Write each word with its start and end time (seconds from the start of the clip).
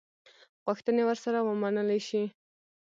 غوښتني 0.65 1.03
ورسره 1.05 1.39
ومنلي 1.41 1.99
شي. 2.07 2.23